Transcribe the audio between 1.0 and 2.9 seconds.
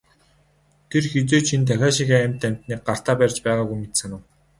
хэзээ ч энэ тахиа шигээ амьд амьтныг